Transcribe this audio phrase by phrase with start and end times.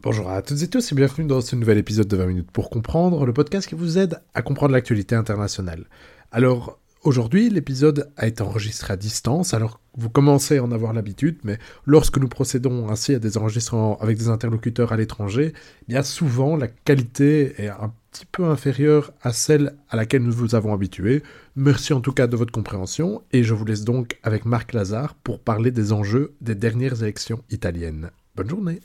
[0.00, 2.70] Bonjour à toutes et tous et bienvenue dans ce nouvel épisode de 20 minutes pour
[2.70, 5.86] comprendre, le podcast qui vous aide à comprendre l'actualité internationale.
[6.30, 11.38] Alors, aujourd'hui, l'épisode a été enregistré à distance, alors vous commencez à en avoir l'habitude,
[11.42, 15.52] mais lorsque nous procédons ainsi à des enregistrements avec des interlocuteurs à l'étranger,
[15.88, 20.54] bien souvent la qualité est un petit peu inférieure à celle à laquelle nous vous
[20.54, 21.24] avons habitué.
[21.56, 25.16] Merci en tout cas de votre compréhension, et je vous laisse donc avec Marc Lazare
[25.24, 28.10] pour parler des enjeux des dernières élections italiennes.
[28.36, 28.80] Bonne journée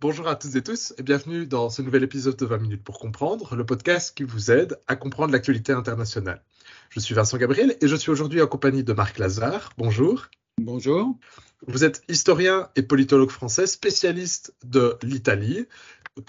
[0.00, 2.98] Bonjour à toutes et tous et bienvenue dans ce nouvel épisode de 20 minutes pour
[2.98, 6.42] comprendre, le podcast qui vous aide à comprendre l'actualité internationale.
[6.88, 9.74] Je suis Vincent Gabriel et je suis aujourd'hui en compagnie de Marc Lazare.
[9.76, 10.28] Bonjour.
[10.56, 11.18] Bonjour.
[11.66, 15.66] Vous êtes historien et politologue français, spécialiste de l'Italie,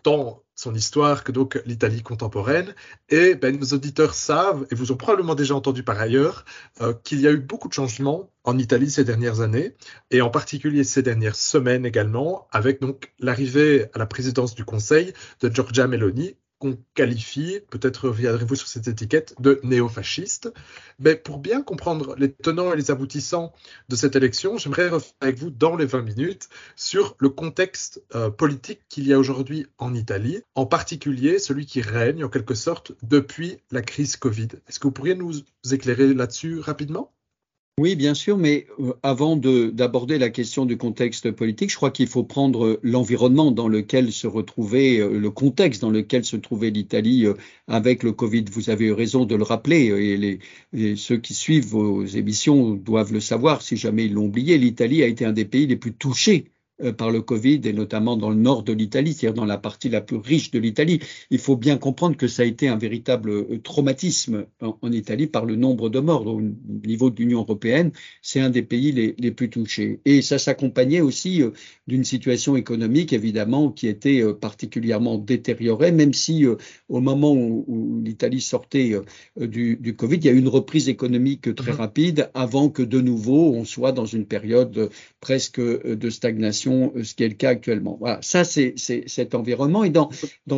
[0.03, 2.75] tant son histoire que donc l'Italie contemporaine.
[3.09, 6.45] Et ben, nos auditeurs savent, et vous ont probablement déjà entendu par ailleurs,
[6.81, 9.75] euh, qu'il y a eu beaucoup de changements en Italie ces dernières années,
[10.11, 15.13] et en particulier ces dernières semaines également, avec donc l'arrivée à la présidence du Conseil
[15.41, 20.53] de Giorgia Meloni, qu'on qualifie, peut-être reviendrez-vous sur cette étiquette, de néo-fasciste.
[20.99, 23.51] Mais pour bien comprendre les tenants et les aboutissants
[23.89, 28.29] de cette élection, j'aimerais revenir avec vous dans les 20 minutes sur le contexte euh,
[28.29, 32.91] politique qu'il y a aujourd'hui en Italie, en particulier celui qui règne en quelque sorte
[33.01, 34.49] depuis la crise Covid.
[34.67, 35.33] Est-ce que vous pourriez nous
[35.71, 37.11] éclairer là-dessus rapidement?
[37.81, 42.05] Oui, bien sûr, mais euh, avant d'aborder la question du contexte politique, je crois qu'il
[42.05, 47.25] faut prendre l'environnement dans lequel se retrouvait, euh, le contexte dans lequel se trouvait l'Italie
[47.25, 47.33] euh,
[47.67, 48.45] avec le Covid.
[48.51, 50.39] Vous avez eu raison de le rappeler,
[50.73, 54.59] et, ceux qui suivent vos émissions doivent le savoir si jamais ils l'ont oublié.
[54.59, 56.50] L'Italie a été un des pays les plus touchés euh,
[56.97, 60.01] par le Covid et notamment dans le nord de l'Italie, c'est-à-dire dans la partie la
[60.01, 60.99] plus riche de l'Italie.
[61.29, 65.45] Il faut bien comprendre que ça a été un véritable euh, traumatisme en, Italie par
[65.45, 66.25] le nombre de morts.
[66.27, 69.99] Au niveau de l'Union européenne, c'est un des pays les, les, plus touchés.
[70.05, 71.51] Et ça s'accompagnait aussi euh,
[71.87, 76.45] d'une situation économique, évidemment, qui était particulièrement détériorée, même si
[76.89, 78.93] au moment où, l'Italie sortait
[79.37, 81.75] du, du, Covid, il y a eu une reprise économique très mm-hmm.
[81.75, 87.15] rapide avant que de nouveau on soit dans une période presque de stagnation euh, ce
[87.15, 87.97] qui est le cas actuellement.
[87.99, 89.83] Voilà, ça c'est cet environnement.
[89.83, 90.09] Et dans,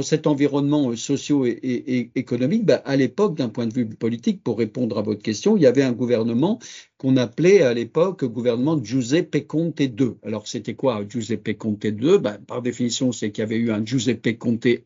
[0.02, 4.58] cet environnement euh, socio et, économique, bah, à l'époque, d'un point de vue politique, pour
[4.58, 6.60] répondre à votre question, il y avait un gouvernement
[6.98, 10.14] qu'on appelait à l'époque gouvernement Giuseppe Conte II.
[10.24, 13.86] Alors c'était quoi Giuseppe Conte II ben, Par définition, c'est qu'il y avait eu un
[13.86, 14.80] Giuseppe Conte I,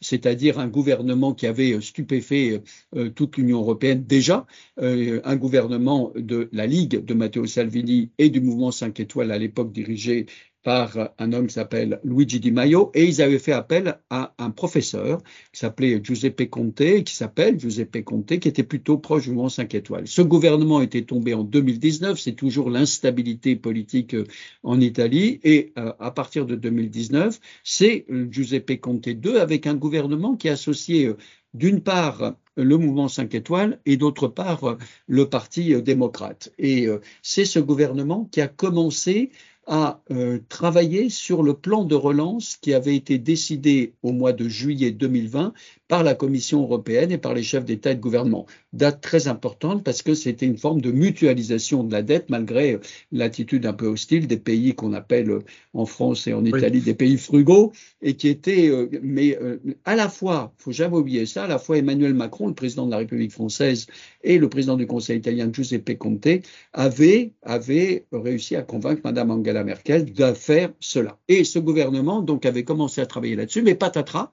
[0.00, 2.60] c'est-à-dire un gouvernement qui avait stupéfait
[2.96, 4.46] euh, toute l'Union européenne déjà,
[4.78, 9.72] un gouvernement de la Ligue de Matteo Salvini et du mouvement 5 étoiles à l'époque
[9.72, 10.26] dirigé
[10.64, 14.50] par un homme qui s'appelle Luigi Di Maio, et ils avaient fait appel à un
[14.50, 19.50] professeur qui s'appelait Giuseppe Conte, qui s'appelle Giuseppe Conte, qui était plutôt proche du mouvement
[19.50, 20.08] 5 étoiles.
[20.08, 24.24] Ce gouvernement était tombé en 2019, c'est toujours l'instabilité politique euh,
[24.62, 29.74] en Italie, et euh, à partir de 2019, c'est euh, Giuseppe Conte II avec un
[29.74, 31.12] gouvernement qui est associé
[31.52, 34.76] d'une part le mouvement 5 étoiles et d'autre part
[35.06, 36.52] le Parti démocrate.
[36.58, 36.88] Et
[37.22, 39.30] c'est ce gouvernement qui a commencé
[39.66, 44.48] a euh, travaillé sur le plan de relance qui avait été décidé au mois de
[44.48, 45.52] juillet 2020
[45.88, 48.46] par la Commission européenne et par les chefs d'État et de gouvernement.
[48.72, 52.80] Date très importante parce que c'était une forme de mutualisation de la dette malgré
[53.12, 56.94] l'attitude un peu hostile des pays qu'on appelle euh, en France et en Italie des
[56.94, 57.72] pays frugaux
[58.02, 61.58] et qui étaient, euh, mais euh, à la fois, faut jamais oublier ça, à la
[61.58, 63.86] fois Emmanuel Macron, le président de la République française
[64.22, 66.26] et le président du Conseil italien Giuseppe Conte
[66.72, 71.18] avaient, avaient réussi à convaincre Madame Angela Merkel de faire cela.
[71.28, 74.32] Et ce gouvernement donc avait commencé à travailler là-dessus, mais patatras,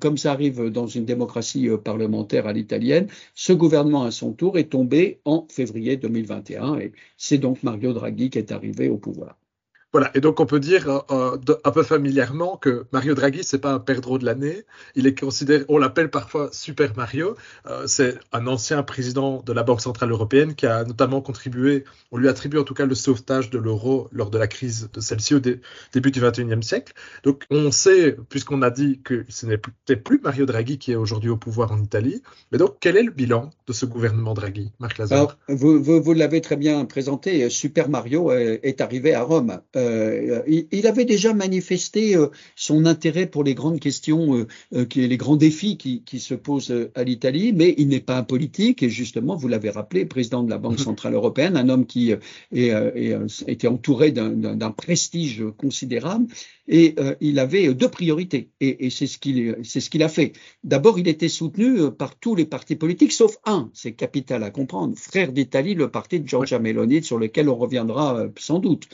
[0.00, 3.08] comme ça arrive dans dans une démocratie euh, parlementaire à l'italienne.
[3.34, 8.30] Ce gouvernement, à son tour, est tombé en février 2021 et c'est donc Mario Draghi
[8.30, 9.36] qui est arrivé au pouvoir.
[9.96, 13.56] Voilà, et donc on peut dire euh, euh, un peu familièrement que Mario Draghi, c'est
[13.56, 14.64] pas un perdreau de l'année.
[14.94, 17.34] Il est considéré, on l'appelle parfois Super Mario.
[17.66, 22.18] Euh, c'est un ancien président de la Banque centrale européenne qui a notamment contribué, on
[22.18, 25.34] lui attribue en tout cas le sauvetage de l'euro lors de la crise de celle-ci
[25.34, 26.92] au début du 21e siècle.
[27.22, 29.56] Donc on sait, puisqu'on a dit que ce n'est
[29.96, 32.20] plus Mario Draghi qui est aujourd'hui au pouvoir en Italie,
[32.52, 35.38] mais donc quel est le bilan de ce gouvernement Draghi, Marc Lazare?
[35.48, 39.62] Vous, vous, l'avez très bien présenté, Super Mario est arrivé à Rome.
[40.46, 46.20] Il, avait déjà manifesté euh, son intérêt pour les grandes questions, les grands défis qui,
[46.20, 50.06] se posent à l'Italie, mais il n'est pas un politique et justement, vous l'avez rappelé,
[50.06, 52.12] président de la Banque centrale européenne, un homme qui
[52.52, 56.26] était entouré d'un prestige considérable
[56.68, 60.32] et il avait deux priorités et, c'est ce qu'il ce qu'il a fait.
[60.64, 64.96] D'abord, il était soutenu par tous les partis politiques, sauf un, c'est capital à comprendre,
[64.96, 68.88] Frère d'Italie, le parti de Giorgia Meloni, sur lequel on reviendra sans doute.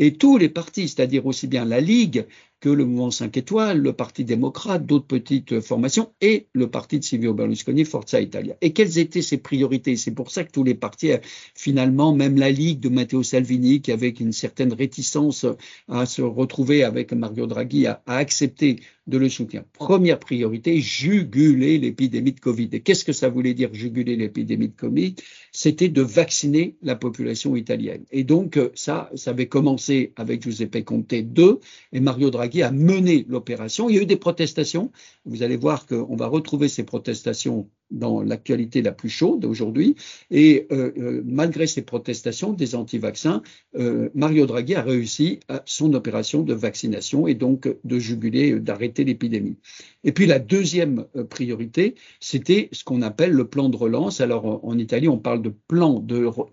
[0.00, 2.24] Et tous les partis, c'est-à-dire aussi bien la Ligue
[2.60, 7.04] que le mouvement 5 étoiles, le Parti démocrate, d'autres petites formations et le parti de
[7.04, 8.56] Silvio Berlusconi, Forza Italia.
[8.60, 9.96] Et quelles étaient ses priorités?
[9.96, 11.10] C'est pour ça que tous les partis,
[11.54, 15.46] finalement, même la Ligue de Matteo Salvini, qui avait une certaine réticence
[15.88, 19.64] à se retrouver avec Mario Draghi, a, a accepté de le soutien.
[19.72, 22.68] Première priorité, juguler l'épidémie de Covid.
[22.72, 25.14] Et qu'est-ce que ça voulait dire juguler l'épidémie de Covid?
[25.50, 28.04] C'était de vacciner la population italienne.
[28.12, 31.56] Et donc, ça, ça avait commencé avec Giuseppe Conte II
[31.92, 33.88] et Mario Draghi a mené l'opération.
[33.88, 34.92] Il y a eu des protestations.
[35.28, 39.94] Vous allez voir qu'on va retrouver ces protestations dans l'actualité la plus chaude aujourd'hui.
[40.30, 43.42] Et euh, euh, malgré ces protestations des anti-vaccins,
[43.76, 49.04] euh, Mario Draghi a réussi à son opération de vaccination et donc de juguler, d'arrêter
[49.04, 49.58] l'épidémie.
[50.04, 54.20] Et puis la deuxième priorité, c'était ce qu'on appelle le plan de relance.
[54.20, 56.04] Alors en Italie, on parle de plan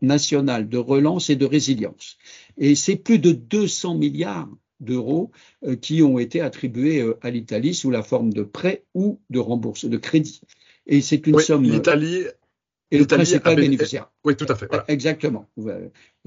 [0.02, 2.18] national de relance et de résilience.
[2.58, 4.50] Et c'est plus de 200 milliards
[4.86, 5.32] d'euros
[5.82, 9.98] qui ont été attribués à l'Italie sous la forme de prêts ou de rembourse, de
[9.98, 10.42] crédits.
[10.88, 11.64] Et c'est une somme.
[11.64, 12.24] L'Italie
[12.92, 14.12] et le principal bénéficiaire.
[14.26, 14.68] Oui, tout à fait.
[14.88, 15.48] Exactement.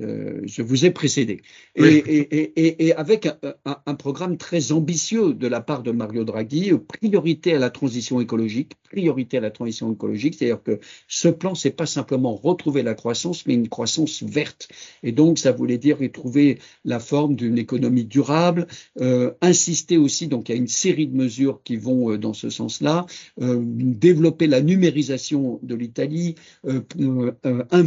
[0.00, 1.42] Euh, je vous ai précédé.
[1.74, 3.28] Et, avec
[3.64, 8.74] un, programme très ambitieux de la part de Mario Draghi, priorité à la transition écologique,
[8.84, 10.78] priorité à la transition écologique, c'est-à-dire que
[11.08, 14.68] ce plan, c'est pas simplement retrouver la croissance, mais une croissance verte.
[15.02, 18.68] Et donc, ça voulait dire retrouver la forme d'une économie durable,
[19.00, 22.34] euh, insister aussi, donc il y a une série de mesures qui vont euh, dans
[22.34, 23.06] ce sens-là,
[23.38, 26.36] développer la numérisation de l'Italie,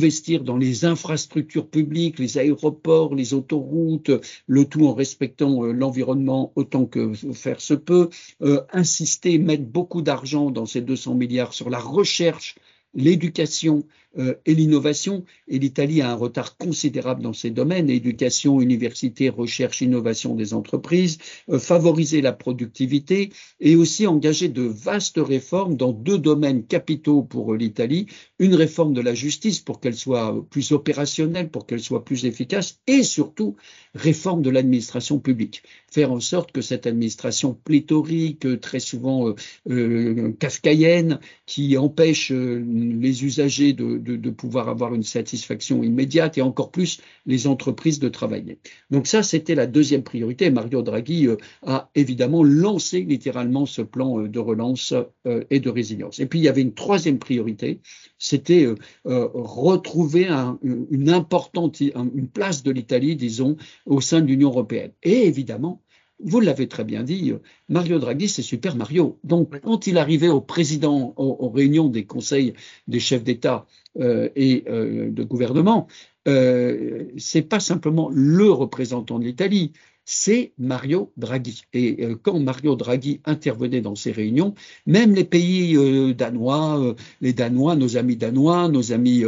[0.01, 4.09] investir dans les infrastructures publiques, les aéroports, les autoroutes,
[4.48, 8.09] le tout en respectant euh, l'environnement autant que faire se peut,
[8.42, 12.56] euh, insister, mettre beaucoup d'argent dans ces 200 milliards sur la recherche
[12.94, 13.86] l'éducation
[14.18, 15.24] euh, et l'innovation.
[15.48, 21.18] Et l'Italie a un retard considérable dans ces domaines, éducation, université, recherche, innovation des entreprises,
[21.50, 23.31] euh, favoriser la productivité
[23.62, 28.08] et aussi engager de vastes réformes dans deux domaines capitaux pour l'Italie.
[28.38, 32.80] Une réforme de la justice pour qu'elle soit plus opérationnelle, pour qu'elle soit plus efficace
[32.88, 33.56] et surtout
[33.96, 35.64] réforme de l'administration publique.
[35.90, 39.34] Faire en sorte que cette administration pléthorique, très souvent
[39.69, 44.00] euh, kafkaïenne, qui empêche les usagers de,
[44.31, 48.59] pouvoir avoir une satisfaction immédiate et encore plus les entreprises de travailler.
[48.89, 50.50] Donc ça, c'était la deuxième priorité.
[50.50, 54.94] Mario Draghi euh, a évidemment lancé littéralement ce plan euh, de relance
[55.27, 56.19] euh, et de résilience.
[56.19, 57.81] Et puis il y avait une troisième priorité,
[58.18, 58.68] c'était
[59.06, 60.27] retrouver
[60.63, 64.92] une importante une place de l'Italie, disons, au sein de l'Union européenne.
[65.04, 65.81] Et évidemment,
[66.23, 67.33] vous l'avez très bien dit,
[67.69, 69.19] Mario Draghi, c'est Super Mario.
[69.23, 72.53] Donc, quand il arrivait au président, aux, réunions des conseils
[72.88, 73.65] des chefs d'État
[74.00, 75.88] euh, et euh, de gouvernement,
[76.27, 79.73] euh, c'est pas simplement le représentant de l'Italie,
[80.06, 81.63] c'est Mario Draghi.
[81.73, 84.53] Et euh, quand Mario Draghi intervenait dans ces réunions,
[84.85, 89.23] même les pays euh, danois, les Danois, nos amis danois, nos amis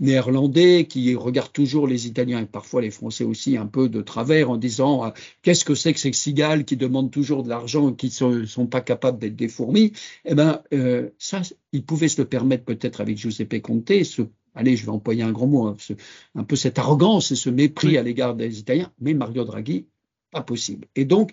[0.00, 4.50] néerlandais, qui regardent toujours les Italiens et parfois les Français aussi un peu de travers
[4.50, 5.12] en disant
[5.42, 8.66] qu'est-ce que c'est que ces cigales qui demandent toujours de l'argent et qui ne sont,
[8.66, 9.92] pas capables d'être des fourmis,
[10.24, 10.62] eh ben
[11.18, 11.42] ça,
[11.72, 13.92] ils pouvaient se le permettre peut-être avec Giuseppe Conte,
[14.54, 15.76] allez, je vais employer un grand mot, hein,
[16.34, 19.86] un peu cette arrogance et ce mépris à l'égard des Italiens, mais Mario Draghi
[20.30, 20.86] pas possible.
[20.96, 21.32] Et donc,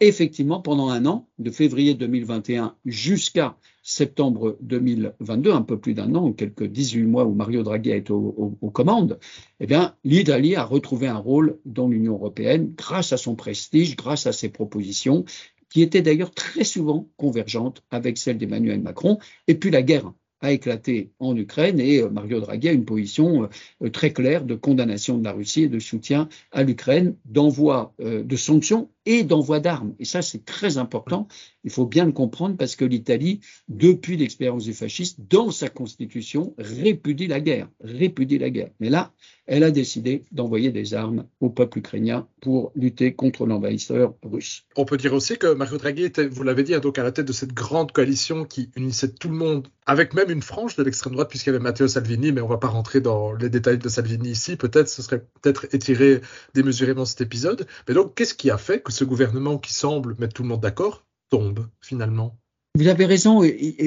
[0.00, 6.32] effectivement, pendant un an, de février 2021 jusqu'à septembre 2022, un peu plus d'un an,
[6.32, 9.18] quelques 18 mois où Mario Draghi a été aux, commandes,
[9.60, 14.26] eh bien, l'Italie a retrouvé un rôle dans l'Union européenne grâce à son prestige, grâce
[14.26, 15.24] à ses propositions,
[15.70, 20.52] qui étaient d'ailleurs très souvent convergentes avec celles d'Emmanuel Macron, et puis la guerre a
[20.52, 23.48] éclaté en Ukraine et euh, Mario Draghi a une position
[23.82, 28.22] euh, très claire de condamnation de la Russie et de soutien à l'Ukraine, d'envoi euh,
[28.22, 29.92] de sanctions et d'envoi d'armes.
[29.98, 31.26] Et ça, c'est très important.
[31.64, 36.54] Il faut bien le comprendre parce que l'Italie, depuis l'expérience du fascisme, dans sa constitution,
[36.58, 38.70] répudie la guerre, répudie la guerre.
[38.78, 39.12] Mais là,
[39.46, 44.64] elle a décidé d'envoyer des armes au peuple ukrainien pour lutter contre l'envahisseur russe.
[44.76, 47.10] On peut dire aussi que Mario Draghi était, vous l'avez dit, hein, donc à la
[47.10, 50.84] tête de cette grande coalition qui unissait tout le monde, avec même une frange de
[50.84, 53.50] l'extrême droite, puisqu'il y avait Matteo Salvini, mais on ne va pas rentrer dans les
[53.50, 54.54] détails de Salvini ici.
[54.54, 56.20] Peut-être ce serait peut-être étiré
[56.54, 57.66] démesurément cet épisode.
[57.88, 60.60] Mais donc, qu'est-ce qui a fait que ce gouvernement qui semble mettre tout le monde
[60.60, 62.38] d'accord tombe finalement
[62.80, 63.42] vous avez raison.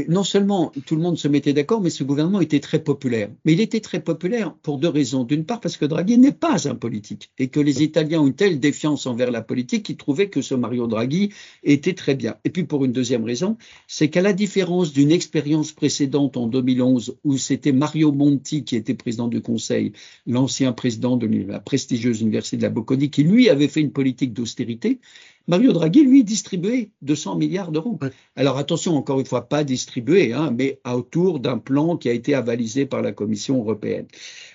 [0.08, 3.30] Non seulement tout le monde se mettait d'accord, mais ce gouvernement était très populaire.
[3.44, 5.24] Mais il était très populaire pour deux raisons.
[5.24, 8.36] D'une part, parce que Draghi n'est pas un politique et que les Italiens ont une
[8.36, 11.30] telle défiance envers la politique qu'ils trouvaient que ce Mario Draghi
[11.64, 12.36] était très bien.
[12.44, 17.18] Et puis pour une deuxième raison, c'est qu'à la différence d'une expérience précédente en 2011
[17.24, 19.94] où c'était Mario Monti qui était président du Conseil,
[20.28, 24.34] l'ancien président de la prestigieuse université de la Bocconi, qui lui avait fait une politique
[24.34, 25.00] d'austérité,
[25.48, 28.00] Mario Draghi, lui, distribuait 200 milliards d'euros.
[28.36, 32.34] Alors attention, encore une fois, pas distribué, hein, mais autour d'un plan qui a été
[32.34, 34.06] avalisé par la Commission européenne.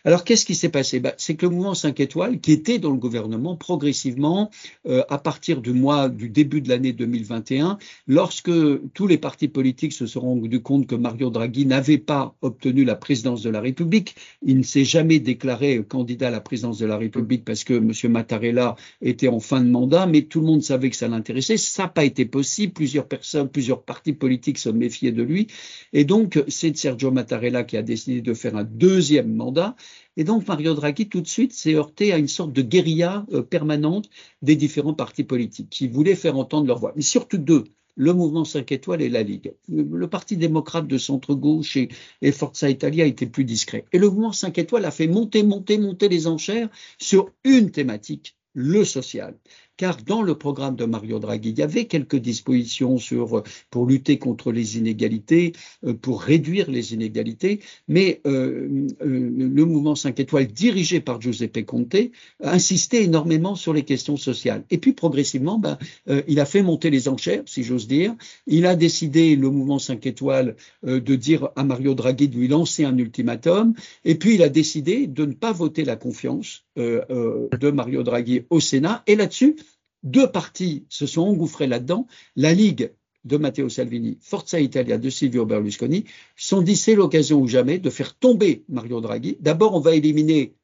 [0.04, 1.00] Alors qu'est-ce qui s'est passé?
[1.00, 4.50] Bah, C'est que le mouvement 5 étoiles, qui était dans le gouvernement, progressivement,
[4.86, 8.50] euh, à partir du mois du début de l'année 2021, lorsque
[8.94, 12.96] tous les partis politiques se sont rendus compte que Mario Draghi n'avait pas obtenu la
[12.96, 16.96] présidence de la République, il ne s'est jamais déclaré candidat à la présidence de la
[16.96, 17.92] République parce que M.
[18.12, 21.56] Mattarella était en fin de mandat, mais tout le monde savait que ça l'intéressait.
[21.56, 22.72] Ça n'a pas été possible.
[22.72, 25.48] Plusieurs personnes, plusieurs partis politiques se méfiaient de lui.
[25.92, 29.76] Et donc, c'est Sergio Mattarella qui a décidé de faire un deuxième mandat.
[30.16, 33.42] Et donc, Mario Draghi, tout de suite, s'est heurté à une sorte de guérilla euh,
[33.42, 34.08] permanente
[34.42, 36.92] des différents partis politiques qui voulaient faire entendre leur voix.
[36.96, 37.64] Mais surtout deux
[37.98, 39.52] le mouvement 5 étoiles et la Ligue.
[39.68, 41.88] Le, Parti démocrate de centre-gauche et,
[42.22, 43.84] et, Forza Italia étaient plus discrets.
[43.92, 46.68] Et le mouvement 5 étoiles a fait monter, monter, monter les enchères
[46.98, 49.36] sur une thématique, le social
[49.78, 54.18] car dans le programme de Mario Draghi, il y avait quelques dispositions sur, pour lutter
[54.18, 55.52] contre les inégalités,
[55.84, 61.64] euh, pour réduire les inégalités, mais euh, euh, le mouvement 5 étoiles dirigé par Giuseppe
[61.64, 61.96] Conte
[62.42, 64.64] insistait énormément sur les questions sociales.
[64.70, 65.78] Et puis progressivement, ben,
[66.26, 68.14] il a fait monter les enchères, si j'ose dire.
[68.48, 72.84] Il a décidé, le mouvement 5 étoiles, de dire à Mario Draghi de lui lancer
[72.84, 78.02] un ultimatum, et puis il a décidé de ne pas voter la confiance de Mario
[78.02, 79.56] Draghi au Sénat, et là-dessus,
[80.02, 82.06] deux partis se sont engouffrés là-dedans.
[82.36, 82.92] La Ligue
[83.24, 86.04] de Matteo Salvini, Forza Italia de Silvio Berlusconi,
[86.36, 89.36] sont dit c'est l'occasion ou jamais de faire tomber Mario Draghi.
[89.40, 90.54] D'abord, on va éliminer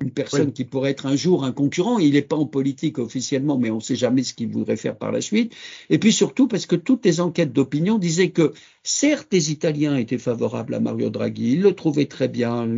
[0.00, 1.98] une personne qui pourrait être un jour un concurrent.
[1.98, 4.96] Il n'est pas en politique officiellement, mais on ne sait jamais ce qu'il voudrait faire
[4.96, 5.54] par la suite.
[5.88, 10.18] Et puis surtout parce que toutes les enquêtes d'opinion disaient que certes les Italiens étaient
[10.18, 12.68] favorables à Mario Draghi, ils le trouvaient très bien,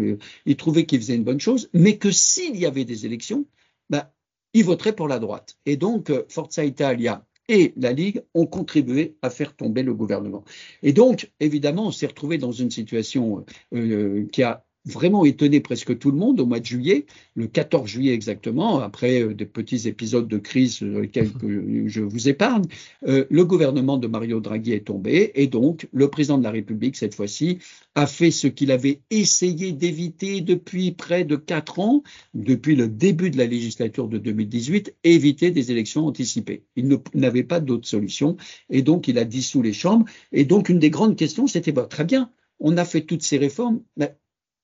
[0.44, 3.46] ils trouvaient qu'il faisait une bonne chose, mais que s'il y avait des élections,
[3.88, 4.12] bah,
[4.56, 5.58] ils voteraient pour la droite.
[5.66, 10.44] Et donc, euh, Forza Italia et la Ligue ont contribué à faire tomber le gouvernement.
[10.82, 13.44] Et donc, évidemment, on s'est retrouvé dans une situation
[13.74, 17.48] euh, euh, qui a vraiment étonné presque tout le monde au mois de juillet, le
[17.48, 21.30] 14 juillet exactement, après euh, des petits épisodes de crise sur lesquels
[21.86, 22.64] je vous épargne,
[23.06, 26.96] euh, le gouvernement de Mario Draghi est tombé et donc le président de la République,
[26.96, 27.58] cette fois-ci,
[27.94, 32.02] a fait ce qu'il avait essayé d'éviter depuis près de quatre ans,
[32.34, 36.64] depuis le début de la législature de 2018, éviter des élections anticipées.
[36.76, 38.36] Il n'avait pas d'autre solution
[38.70, 40.06] et donc il a dissous les chambres.
[40.32, 43.38] Et donc une des grandes questions, c'était bah, très bien, on a fait toutes ces
[43.38, 44.16] réformes, mais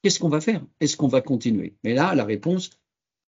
[0.03, 0.63] Qu'est-ce qu'on va faire?
[0.81, 1.77] Est-ce qu'on va continuer?
[1.85, 2.71] Mais là, la réponse,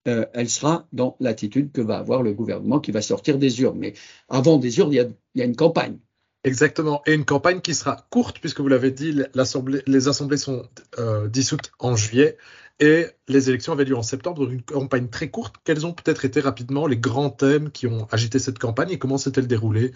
[0.07, 3.77] euh, elle sera dans l'attitude que va avoir le gouvernement qui va sortir des urnes.
[3.77, 3.93] Mais
[4.27, 5.97] avant des urnes, il y a, une campagne.
[6.43, 10.67] Exactement, et une campagne qui sera courte, puisque vous l'avez dit, les assemblées sont
[10.99, 12.37] euh, dissoutes en juillet
[12.79, 15.55] et les élections avaient lieu en septembre, donc une campagne très courte.
[15.63, 19.17] Quels ont peut-être été rapidement les grands thèmes qui ont agité cette campagne et comment
[19.17, 19.93] s'est-elle déroulée?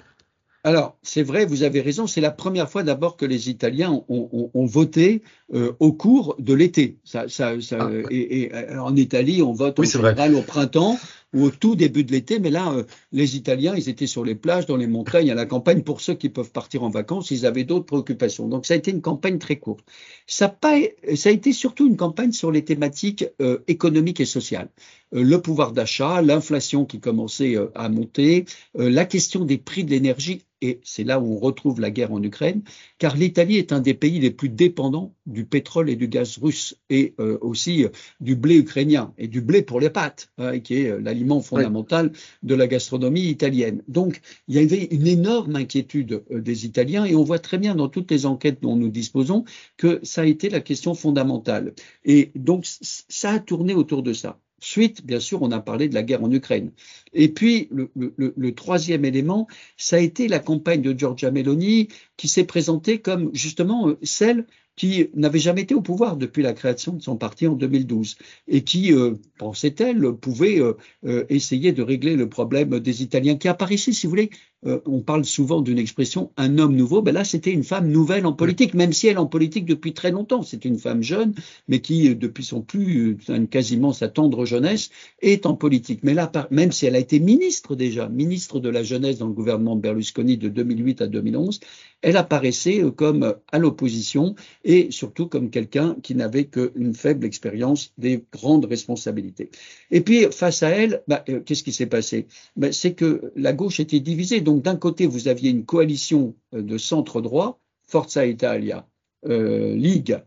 [0.64, 4.66] Alors, c'est vrai, vous avez raison, c'est la première fois d'abord que les Italiens ont,
[4.66, 5.24] voté
[5.54, 6.98] euh, au cours de l'été.
[7.06, 10.98] Ça, ça, ça, ah, et, et, en Italie, on vote en général au printemps
[11.34, 14.36] ou au tout début de l'été, mais là, euh, les Italiens, ils étaient sur les
[14.36, 15.84] plages, dans les montagnes, à la campagne.
[15.84, 18.48] Pour ceux qui peuvent partir en vacances, ils avaient d'autres préoccupations.
[18.48, 19.86] Donc, ça a été une campagne très courte.
[20.26, 24.70] Ça, a été surtout une campagne sur les thématiques euh, économiques et sociales.
[25.14, 30.42] Euh, le pouvoir d'achat, l'inflation qui commençait à monter, la question des prix de l'énergie
[30.62, 32.62] et c'est là où on retrouve la guerre en Ukraine,
[32.98, 36.78] car l'Italie est un des pays les plus dépendants du pétrole et du gaz russe,
[36.90, 37.86] et aussi
[38.22, 42.12] du blé ukrainien, et du blé pour les pâtes, hein, qui est l'aliment fondamental
[42.44, 43.84] de la gastronomie italienne.
[43.88, 47.76] Donc, il y avait une énorme inquiétude euh, des Italiens et on voit très bien
[47.76, 49.46] dans toutes les enquêtes dont nous disposons
[49.78, 51.74] que ça a été la question fondamentale.
[52.06, 54.40] Et donc, ça a tourné autour de ça.
[54.60, 56.72] Suite, bien sûr, on a parlé de la guerre en Ukraine.
[57.18, 62.28] Et puis, le, le, troisième élément, ça a été la campagne de Giorgia Meloni qui
[62.28, 64.46] s'est présentée comme justement celle
[64.78, 68.16] qui n'avait jamais été au pouvoir depuis la création de son parti en 2012
[68.48, 70.74] et qui, euh, pensait-elle, pouvait euh,
[71.06, 74.30] euh, essayer de régler le problème des Italiens qui apparaissaient, si vous voulez,
[74.64, 78.34] on parle souvent d'une expression un homme nouveau, ben là c'était une femme nouvelle en
[78.34, 80.42] politique, même si elle est en politique depuis très longtemps.
[80.42, 81.36] C'est une femme jeune,
[81.68, 83.18] mais qui depuis son plus,
[83.52, 84.90] quasiment sa tendre jeunesse,
[85.22, 86.00] est en politique.
[86.02, 89.34] Mais là, même si elle a été ministre déjà, ministre de la jeunesse dans le
[89.34, 91.62] gouvernement Berlusconi de 2008 à 2011,
[92.02, 94.36] elle apparaissait comme à l'opposition
[94.66, 99.52] et surtout comme quelqu'un qui n'avait qu'une faible expérience des grandes responsabilités.
[99.90, 102.28] Et puis, face à elle, bah, euh, qu'est-ce qui s'est passé?
[102.58, 104.42] Bah, C'est que la gauche était divisée.
[104.42, 108.86] Donc, d'un côté, vous aviez une coalition euh, de centre droit, Forza Italia,
[109.26, 110.20] euh, Ligue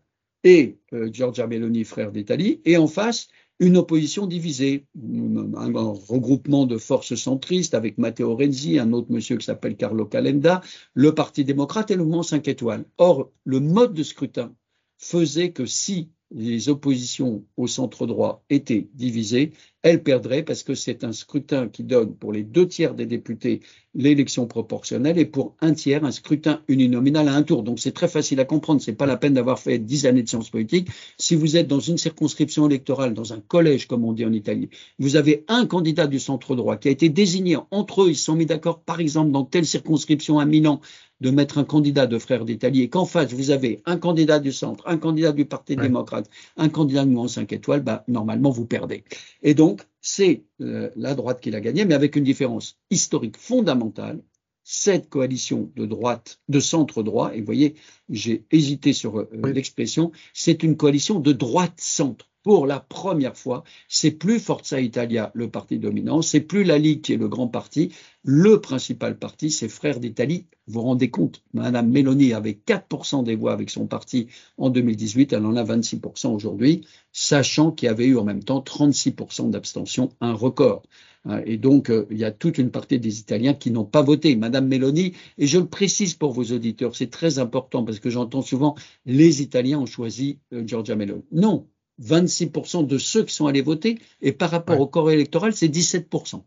[0.42, 0.78] et
[1.12, 3.28] Giorgia Meloni, frère d'Italie, et en face,
[3.60, 9.44] une opposition divisée, un, regroupement de forces centristes avec Matteo Renzi, un autre monsieur qui
[9.44, 10.62] s'appelle Carlo Calenda,
[10.94, 12.86] le Parti démocrate et le mouvement 5 étoiles.
[12.96, 14.54] Or, le mode de scrutin
[14.98, 21.04] faisait que si les oppositions au centre droit étaient divisées, elles perdraient parce que c'est
[21.04, 23.60] un scrutin qui donne pour les deux tiers des députés
[23.94, 27.62] l'élection proportionnelle et pour un tiers un scrutin uninominal à un tour.
[27.62, 28.80] Donc c'est très facile à comprendre.
[28.80, 30.88] C'est pas la peine d'avoir fait dix années de sciences politiques.
[31.18, 34.70] Si vous êtes dans une circonscription électorale, dans un collège comme on dit en Italie,
[34.98, 38.10] vous avez un candidat du centre droit qui a été désigné entre eux.
[38.10, 40.80] Ils se sont mis d'accord, par exemple, dans telle circonscription à Milan,
[41.20, 44.52] de mettre un candidat de Frères d'Italie et qu'en face vous avez un candidat du
[44.52, 48.66] centre, un candidat du Parti démocrate, un candidat de Mouvement 5 étoiles, bah, normalement vous
[48.66, 49.04] perdez.
[49.42, 54.22] Et donc c'est euh, la droite qui l'a gagné, mais avec une différence historique fondamentale.
[54.62, 57.74] Cette coalition de droite, de centre droit, et vous voyez,
[58.08, 64.12] j'ai hésité sur euh, l'expression, c'est une coalition de droite-centre pour la première fois, c'est
[64.12, 67.92] plus Forza Italia le parti dominant, c'est plus la Ligue qui est le grand parti,
[68.22, 70.46] le principal parti, c'est Frères d'Italie.
[70.66, 75.32] Vous vous rendez compte, Madame Meloni avait 4% des voix avec son parti en 2018,
[75.32, 80.10] elle en a 26% aujourd'hui, sachant qu'il y avait eu en même temps 36% d'abstention,
[80.20, 80.82] un record.
[81.24, 84.02] Hein, et donc, euh, il y a toute une partie des Italiens qui n'ont pas
[84.02, 84.36] voté.
[84.36, 88.42] Madame Meloni, et je le précise pour vos auditeurs, c'est très important parce que j'entends
[88.42, 88.74] souvent
[89.06, 91.24] les Italiens ont choisi euh, Giorgia Meloni.
[91.32, 91.66] Non,
[92.02, 96.42] 26% de ceux qui sont allés voter, et par rapport au corps électoral, c'est 17%.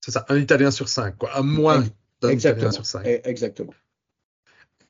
[0.00, 1.84] C'est ça, un Italien sur cinq, quoi, à moins
[2.20, 3.02] d'un Italien sur cinq.
[3.06, 3.74] Eh, exactement.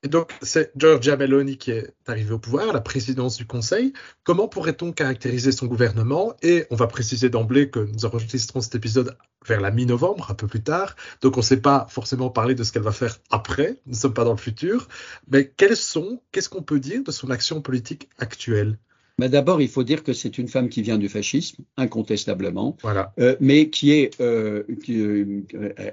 [0.03, 3.93] Et donc, c'est Giorgia Meloni qui est arrivée au pouvoir, à la présidence du Conseil.
[4.25, 6.37] Comment pourrait-on caractériser son gouvernement?
[6.43, 10.47] Et on va préciser d'emblée que nous enregistrons cet épisode vers la mi-novembre, un peu
[10.47, 10.95] plus tard.
[11.23, 13.81] Donc, on ne sait pas forcément parler de ce qu'elle va faire après.
[13.87, 14.87] Nous ne sommes pas dans le futur.
[15.29, 18.79] Mais quels sont, qu'est-ce qu'on peut dire de son action politique actuelle?
[19.19, 23.15] Mais D'abord, il faut dire que c'est une femme qui vient du fascisme, incontestablement, voilà.
[23.19, 25.43] euh, mais qui est, euh, qui, euh,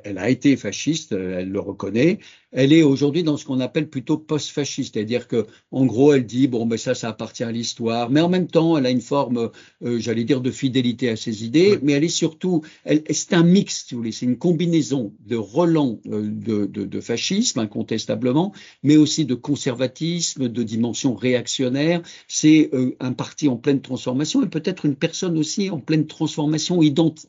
[0.04, 2.20] elle a été fasciste, elle le reconnaît,
[2.54, 6.48] elle est aujourd'hui dans ce qu'on appelle plutôt post-fasciste, c'est-à-dire que, en gros, elle dit
[6.48, 9.50] bon, ben ça, ça appartient à l'histoire, mais en même temps, elle a une forme,
[9.84, 12.62] euh, j'allais dire, de fidélité à ses idées, mais elle est surtout,
[13.10, 17.02] c'est un mix, si vous voulez, c'est une combinaison de relents euh, de, de, de,
[17.02, 22.02] fascisme, incontestablement, mais aussi de conservatisme, de dimension réactionnaire.
[22.28, 26.80] C'est euh, un parti en pleine transformation et peut-être une personne aussi en pleine transformation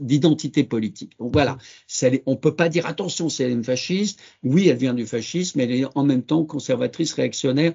[0.01, 1.13] d'identité politique.
[1.19, 4.21] Donc voilà, ça, on peut pas dire attention, c'est une fasciste.
[4.43, 7.73] Oui, elle vient du fascisme, elle est en même temps conservatrice, réactionnaire,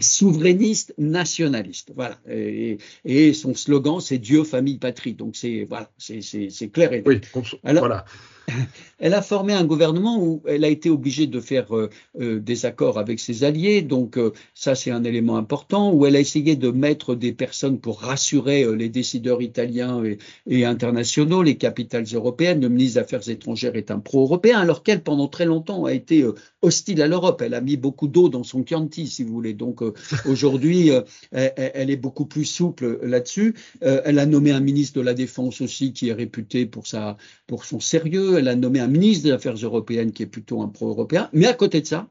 [0.00, 1.92] souverainiste, nationaliste.
[1.94, 2.18] Voilà.
[2.28, 5.14] Et, son slogan, c'est Dieu, famille, patrie.
[5.14, 7.20] Donc c'est voilà, c'est clair et oui,
[7.64, 8.04] Alors, voilà.
[8.98, 11.88] Elle a formé un gouvernement où elle a été obligée de faire euh,
[12.20, 16.16] euh, des accords avec ses alliés, donc euh, ça c'est un élément important, où elle
[16.16, 20.02] a essayé de mettre des personnes pour rassurer les décideurs italiens
[20.46, 22.60] et, internationaux, les capitales européennes.
[22.60, 26.24] Le ministre des Affaires étrangères est un pro-européen, alors qu'elle pendant très longtemps a été
[26.62, 27.42] hostile à l'Europe.
[27.42, 29.54] Elle a mis beaucoup d'eau dans son Chianti, si vous voulez.
[29.54, 29.80] Donc
[30.26, 30.90] aujourd'hui,
[31.32, 33.54] elle, est beaucoup plus souple là-dessus.
[33.80, 38.37] elle a nommé un ministre de la Défense aussi qui est réputé pour son sérieux
[38.38, 41.28] elle a nommé un ministre des Affaires européennes qui est plutôt un pro-européen.
[41.32, 42.08] Mais à côté de ça,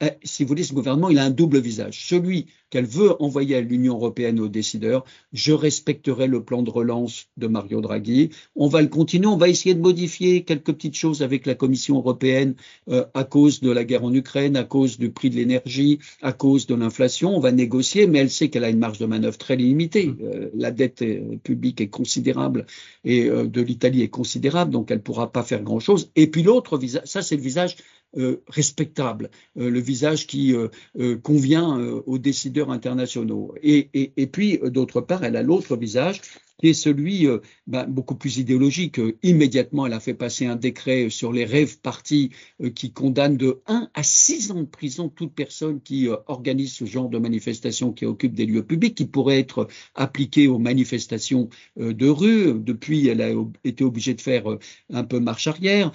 [0.00, 2.06] eh, si vous voulez, ce gouvernement, il a un double visage.
[2.08, 7.26] Celui qu'elle veut envoyer à l'Union européenne aux décideurs, je respecterai le plan de relance
[7.36, 8.30] de Mario Draghi.
[8.56, 11.96] On va le continuer, on va essayer de modifier quelques petites choses avec la Commission
[11.96, 12.54] européenne
[12.88, 16.32] euh, à cause de la guerre en Ukraine, à cause du prix de l'énergie, à
[16.32, 17.36] cause de l'inflation.
[17.36, 20.06] On va négocier, mais elle sait qu'elle a une marge de manœuvre très limitée.
[20.06, 20.16] Mmh.
[20.22, 22.66] Euh, la dette euh, publique est considérable
[23.04, 26.10] et de l'Italie est considérable, donc elle ne pourra pas faire grand-chose.
[26.16, 27.76] Et puis l'autre visage, ça c'est le visage
[28.16, 33.54] euh, respectable, euh, le visage qui euh, convient aux décideurs internationaux.
[33.62, 36.20] Et, puis, d'autre part, elle a l'autre visage
[36.60, 38.98] qui est celui euh, ben, beaucoup plus idéologique.
[38.98, 42.30] Euh, immédiatement, elle a fait passer un décret sur les rêves partis
[42.62, 46.84] euh, qui condamne de 1 à 6 ans de prison toute personne qui organise ce
[46.84, 52.08] genre de manifestation qui occupe des lieux publics, qui pourrait être appliqué aux manifestations de
[52.08, 52.60] rue.
[52.60, 53.30] Depuis, elle a
[53.64, 54.44] été obligée de faire
[54.92, 55.92] un peu marche arrière.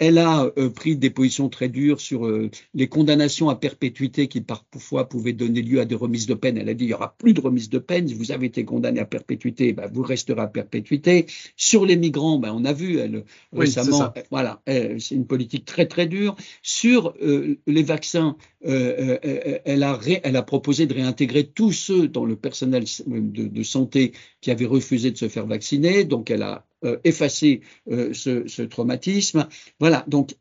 [0.00, 2.28] elle a pris des positions très dures sur
[2.74, 6.58] les condamnations à perpétuité qui parfois pouvaient donner lieu à des remises de peine.
[6.58, 8.08] Elle a dit il n'y aura plus de remise de peine.
[8.08, 11.26] Si vous avez été condamné à perpétuité, ben, vous restera à perpétuité.
[11.56, 16.06] Sur les migrants, ben, on a vu elle, récemment, voilà, c'est une politique très très
[16.06, 16.36] dure.
[16.62, 22.08] Sur euh, les vaccins, euh, euh, elle, a elle a proposé de réintégrer tous ceux
[22.08, 26.04] dans le personnel de, santé qui avaient refusé de se faire vacciner.
[26.04, 26.66] Donc elle a
[27.04, 29.48] effacé ce, ce, traumatisme.
[29.80, 30.34] Voilà, donc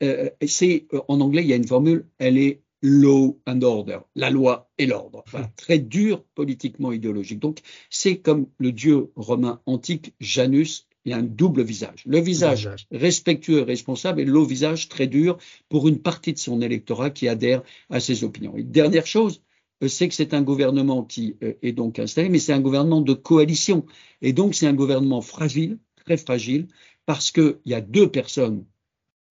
[0.46, 4.70] c'est en anglais, il y a une formule, elle est law and order, la loi
[4.78, 5.24] et l'ordre.
[5.56, 7.40] très dur politiquement idéologique.
[7.40, 7.60] Donc,
[7.90, 12.04] c'est comme le dieu romain antique Janus, il a un double visage.
[12.06, 15.38] Le visage, respectueux et responsable et le visage très dur
[15.70, 18.58] pour une partie de son électorat qui adhère à ses opinions.
[18.58, 19.42] Et dernière chose,
[19.84, 23.02] euh, c'est que c'est un gouvernement qui euh, est donc installé, mais c'est un gouvernement
[23.02, 23.86] de coalition.
[24.22, 26.68] Et donc, c'est un gouvernement fragile, très fragile,
[27.06, 28.66] parce qu'il y a deux personnes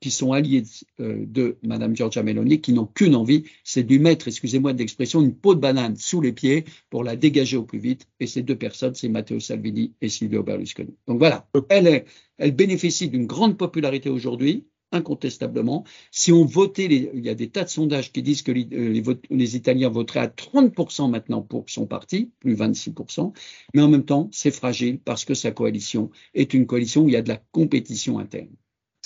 [0.01, 0.65] qui sont alliés
[1.01, 4.79] euh, de Madame Giorgia Meloni, qui n'ont qu'une envie, c'est de lui mettre, excusez-moi de
[4.79, 8.07] l'expression, une peau de banane sous les pieds pour la dégager au plus vite.
[8.21, 10.95] Et ces deux personnes, c'est Matteo Salvini et Silvio Berlusconi.
[11.07, 12.05] Donc voilà, elle, est,
[12.39, 15.85] elle bénéficie d'une grande popularité aujourd'hui, incontestablement.
[16.11, 19.17] Si on votait, il y a des tas de sondages qui disent que les, euh,
[19.31, 23.33] les, Italiens voteraient à 30% maintenant pour son parti, plus 26%,
[23.75, 27.13] mais en même temps, c'est fragile parce que sa coalition est une coalition où il
[27.13, 28.55] y a de la compétition interne.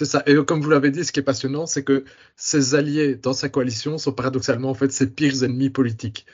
[0.01, 0.23] C'est ça.
[0.25, 3.51] Et comme vous l'avez dit, ce qui est passionnant, c'est que ses alliés dans sa
[3.51, 6.25] coalition sont paradoxalement en fait ses pires ennemis politiques.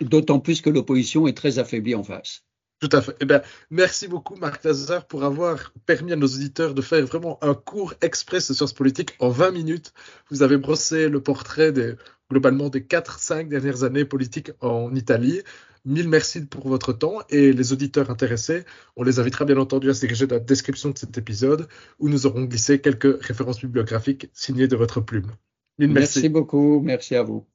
[0.00, 2.44] D'autant plus que l'opposition est très affaiblie en face.
[2.78, 3.16] Tout à fait.
[3.18, 7.42] Eh bien, merci beaucoup, Marc Lazare, pour avoir permis à nos auditeurs de faire vraiment
[7.42, 9.92] un cours express de sciences politiques en 20 minutes.
[10.30, 11.94] Vous avez brossé le portrait des,
[12.30, 15.42] globalement des 4-5 dernières années politiques en Italie.
[15.86, 18.64] Mille merci pour votre temps et les auditeurs intéressés,
[18.96, 21.68] on les invitera bien entendu à se diriger dans la description de cet épisode
[22.00, 25.30] où nous aurons glissé quelques références bibliographiques signées de votre plume.
[25.78, 27.46] Merci beaucoup, merci à vous.